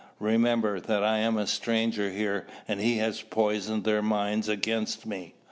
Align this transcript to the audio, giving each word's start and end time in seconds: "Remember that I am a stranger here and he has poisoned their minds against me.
"Remember 0.19 0.79
that 0.79 1.03
I 1.03 1.19
am 1.19 1.37
a 1.37 1.45
stranger 1.45 2.09
here 2.09 2.47
and 2.67 2.79
he 2.81 2.97
has 2.97 3.21
poisoned 3.21 3.83
their 3.83 4.01
minds 4.01 4.49
against 4.49 5.05
me. 5.05 5.35